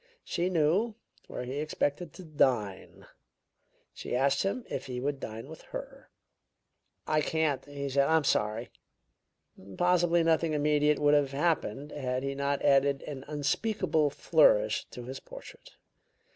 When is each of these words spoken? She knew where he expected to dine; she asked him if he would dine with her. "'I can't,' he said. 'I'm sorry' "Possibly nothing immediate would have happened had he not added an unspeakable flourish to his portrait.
She 0.23 0.49
knew 0.49 0.95
where 1.27 1.43
he 1.43 1.57
expected 1.59 2.11
to 2.13 2.23
dine; 2.23 3.05
she 3.93 4.15
asked 4.15 4.41
him 4.41 4.65
if 4.67 4.87
he 4.87 4.99
would 4.99 5.19
dine 5.19 5.47
with 5.47 5.61
her. 5.75 6.09
"'I 7.05 7.21
can't,' 7.21 7.65
he 7.65 7.87
said. 7.87 8.07
'I'm 8.07 8.23
sorry' 8.23 8.71
"Possibly 9.77 10.23
nothing 10.23 10.53
immediate 10.53 10.97
would 10.97 11.13
have 11.13 11.33
happened 11.33 11.91
had 11.91 12.23
he 12.23 12.33
not 12.33 12.63
added 12.63 13.03
an 13.03 13.25
unspeakable 13.27 14.09
flourish 14.09 14.85
to 14.89 15.03
his 15.03 15.19
portrait. 15.19 15.75